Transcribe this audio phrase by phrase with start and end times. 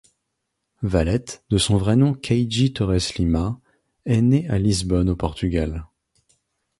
[0.81, 3.59] Valete, de son vrai nom Keidje Torres Lima,
[4.05, 5.85] est né à Lisbonne au Portugal.